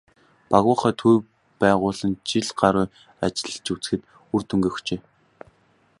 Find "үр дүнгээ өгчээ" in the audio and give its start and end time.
4.33-4.99